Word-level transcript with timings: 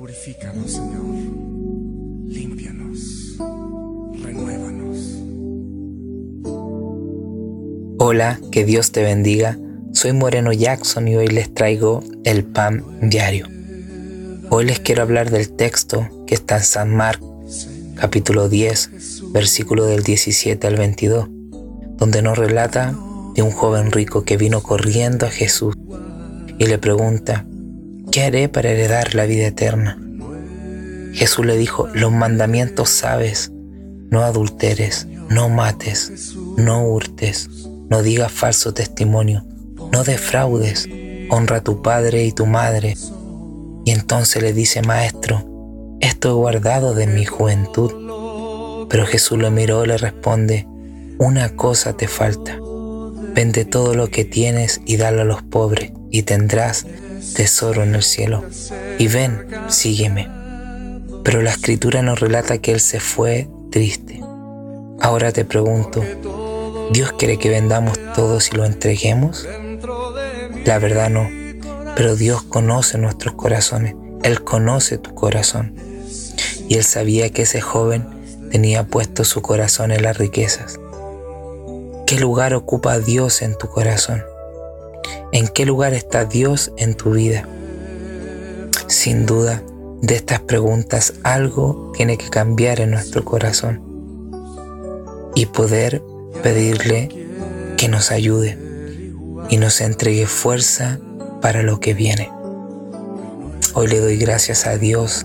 Purifícanos, 0.00 0.72
Señor. 0.72 1.04
Límpianos. 2.26 3.36
Renuévanos. 4.22 4.96
Hola, 7.98 8.40
que 8.50 8.64
Dios 8.64 8.92
te 8.92 9.02
bendiga. 9.02 9.58
Soy 9.92 10.14
Moreno 10.14 10.54
Jackson 10.54 11.06
y 11.06 11.16
hoy 11.16 11.26
les 11.26 11.52
traigo 11.52 12.02
el 12.24 12.44
pan 12.44 12.82
diario. 13.10 13.46
Hoy 14.48 14.64
les 14.64 14.80
quiero 14.80 15.02
hablar 15.02 15.30
del 15.30 15.50
texto 15.50 16.08
que 16.26 16.34
está 16.34 16.56
en 16.56 16.64
San 16.64 16.96
Marcos, 16.96 17.68
capítulo 17.94 18.48
10, 18.48 19.32
versículo 19.34 19.84
del 19.84 20.02
17 20.02 20.66
al 20.66 20.76
22, 20.76 21.28
donde 21.98 22.22
nos 22.22 22.38
relata 22.38 22.98
de 23.34 23.42
un 23.42 23.50
joven 23.50 23.92
rico 23.92 24.24
que 24.24 24.38
vino 24.38 24.62
corriendo 24.62 25.26
a 25.26 25.30
Jesús 25.30 25.74
y 26.56 26.64
le 26.64 26.78
pregunta, 26.78 27.44
¿qué 28.10 28.22
haré 28.22 28.48
para 28.48 28.70
heredar 28.70 29.14
la 29.14 29.26
vida 29.26 29.46
eterna? 29.46 29.98
Jesús 31.12 31.44
le 31.44 31.56
dijo, 31.56 31.88
los 31.94 32.12
mandamientos 32.12 32.90
sabes, 32.90 33.50
no 34.10 34.22
adulteres, 34.22 35.06
no 35.28 35.48
mates, 35.48 36.34
no 36.56 36.84
hurtes, 36.84 37.48
no 37.88 38.02
digas 38.02 38.32
falso 38.32 38.74
testimonio, 38.74 39.44
no 39.92 40.04
defraudes, 40.04 40.88
honra 41.30 41.58
a 41.58 41.64
tu 41.64 41.82
padre 41.82 42.24
y 42.24 42.32
tu 42.32 42.46
madre. 42.46 42.96
Y 43.84 43.92
entonces 43.92 44.42
le 44.42 44.52
dice, 44.52 44.82
maestro, 44.82 45.44
esto 46.00 46.30
he 46.30 46.32
guardado 46.32 46.94
de 46.94 47.06
mi 47.06 47.24
juventud. 47.24 48.86
Pero 48.88 49.06
Jesús 49.06 49.38
lo 49.38 49.50
miró 49.50 49.84
y 49.84 49.88
le 49.88 49.98
responde, 49.98 50.66
una 51.18 51.50
cosa 51.50 51.96
te 51.96 52.08
falta. 52.08 52.58
Vende 53.34 53.64
todo 53.64 53.94
lo 53.94 54.08
que 54.08 54.24
tienes 54.24 54.80
y 54.84 54.96
dalo 54.96 55.22
a 55.22 55.24
los 55.24 55.42
pobres, 55.42 55.92
y 56.10 56.22
tendrás 56.22 56.86
tesoro 57.34 57.82
en 57.82 57.94
el 57.94 58.02
cielo. 58.02 58.44
Y 58.98 59.08
ven, 59.08 59.46
sígueme. 59.68 60.28
Pero 61.24 61.42
la 61.42 61.50
escritura 61.50 62.02
nos 62.02 62.20
relata 62.20 62.58
que 62.58 62.72
él 62.72 62.80
se 62.80 63.00
fue 63.00 63.48
triste. 63.70 64.20
Ahora 65.00 65.32
te 65.32 65.44
pregunto, 65.44 66.02
¿Dios 66.92 67.12
quiere 67.12 67.38
que 67.38 67.48
vendamos 67.48 67.98
todo 68.14 68.38
y 68.38 68.56
lo 68.56 68.64
entreguemos? 68.64 69.46
La 70.64 70.78
verdad 70.78 71.08
no, 71.08 71.28
pero 71.94 72.16
Dios 72.16 72.42
conoce 72.42 72.98
nuestros 72.98 73.34
corazones, 73.34 73.94
Él 74.22 74.42
conoce 74.42 74.98
tu 74.98 75.14
corazón. 75.14 75.74
Y 76.68 76.74
Él 76.74 76.84
sabía 76.84 77.30
que 77.30 77.42
ese 77.42 77.60
joven 77.60 78.06
tenía 78.50 78.86
puesto 78.86 79.24
su 79.24 79.40
corazón 79.40 79.92
en 79.92 80.02
las 80.02 80.18
riquezas. 80.18 80.80
¿Qué 82.06 82.18
lugar 82.18 82.54
ocupa 82.54 82.98
Dios 82.98 83.40
en 83.40 83.56
tu 83.56 83.68
corazón? 83.68 84.24
¿En 85.32 85.46
qué 85.46 85.64
lugar 85.64 85.94
está 85.94 86.24
Dios 86.24 86.72
en 86.76 86.94
tu 86.94 87.12
vida? 87.12 87.48
Sin 88.88 89.26
duda, 89.26 89.62
de 90.02 90.16
estas 90.16 90.40
preguntas 90.40 91.14
algo 91.22 91.92
tiene 91.94 92.18
que 92.18 92.28
cambiar 92.30 92.80
en 92.80 92.90
nuestro 92.90 93.24
corazón 93.24 93.80
y 95.36 95.46
poder 95.46 96.02
pedirle 96.42 97.08
que 97.76 97.88
nos 97.88 98.10
ayude 98.10 98.58
y 99.50 99.58
nos 99.58 99.80
entregue 99.80 100.26
fuerza 100.26 100.98
para 101.40 101.62
lo 101.62 101.78
que 101.78 101.94
viene. 101.94 102.28
Hoy 103.74 103.86
le 103.86 104.00
doy 104.00 104.16
gracias 104.16 104.66
a 104.66 104.78
Dios 104.78 105.24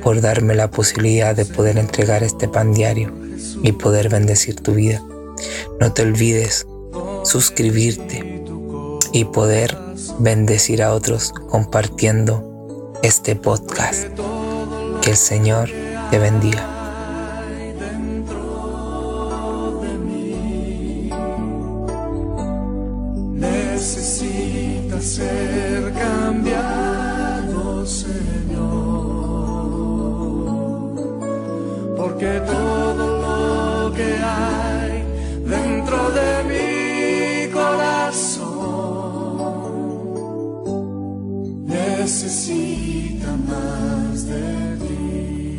por 0.00 0.20
darme 0.20 0.54
la 0.54 0.70
posibilidad 0.70 1.34
de 1.34 1.44
poder 1.44 1.76
entregar 1.76 2.22
este 2.22 2.46
pan 2.46 2.72
diario 2.72 3.12
y 3.64 3.72
poder 3.72 4.10
bendecir 4.10 4.54
tu 4.54 4.74
vida. 4.74 5.02
No 5.80 5.92
te 5.92 6.02
olvides 6.02 6.68
suscribirte 7.24 8.29
y 9.12 9.24
poder 9.24 9.76
bendecir 10.18 10.82
a 10.82 10.94
otros 10.94 11.32
compartiendo 11.48 12.94
este 13.02 13.36
podcast. 13.36 14.08
Que 15.02 15.10
el 15.10 15.16
Señor 15.16 15.70
te 16.10 16.18
bendiga. 16.18 16.80
necesita 23.80 25.00
ser 25.00 25.92
Señor, 27.86 28.60
porque 31.96 32.40
todo 32.46 32.69
necesita 42.00 43.36
más 43.36 44.26
de 44.26 44.76
ti. 44.86 45.58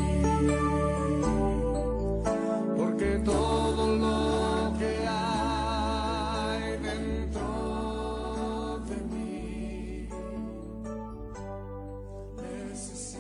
Porque 2.77 3.21
todo 3.23 3.95
lo 4.03 4.73
que 4.79 4.91
hay 5.07 6.77
dentro 6.89 7.47
de 8.89 8.97
mí 9.11 10.09
necesita. 12.41 13.10